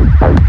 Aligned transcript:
Bye. 0.00 0.39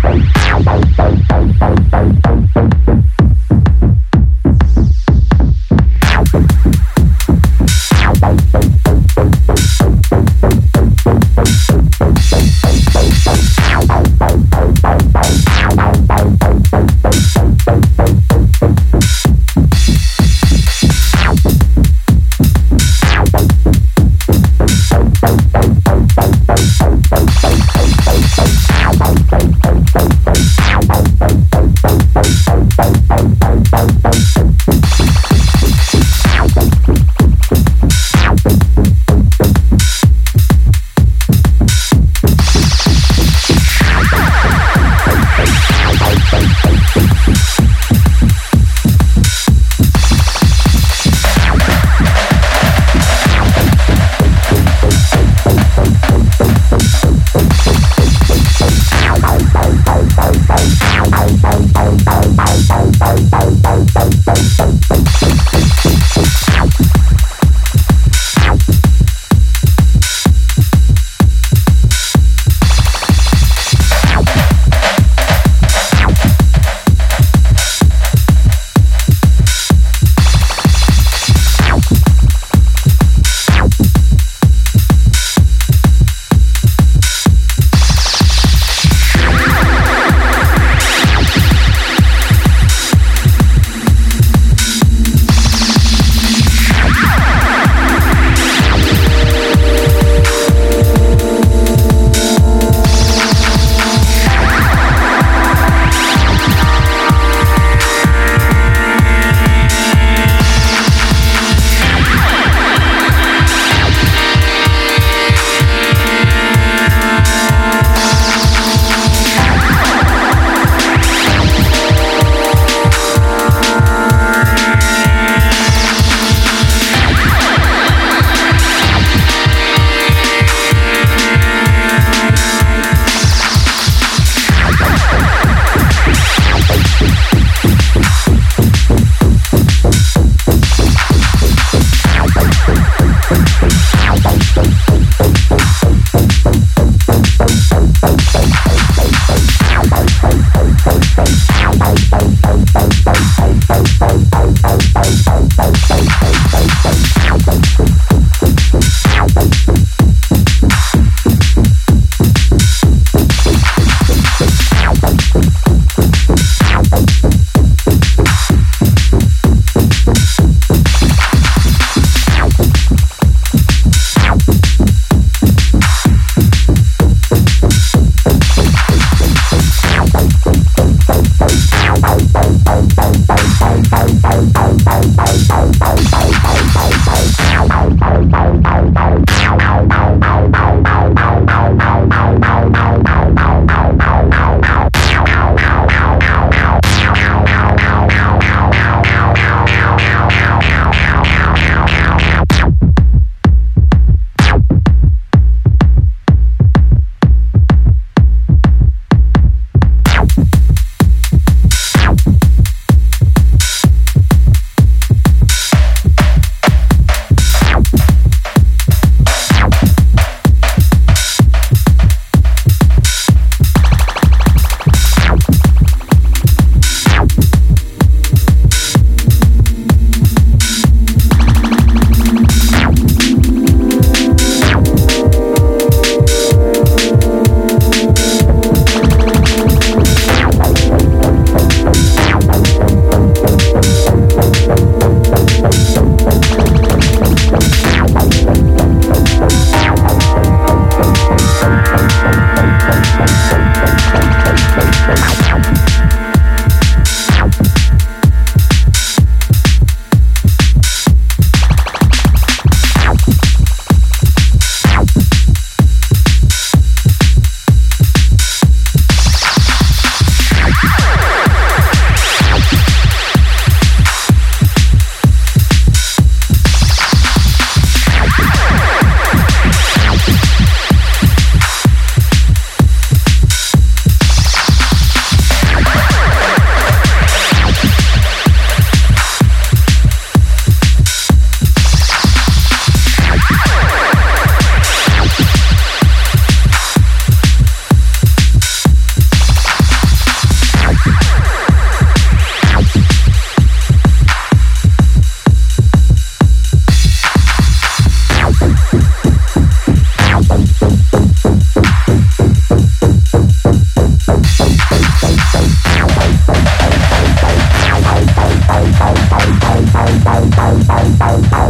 Bye. 321.21 321.60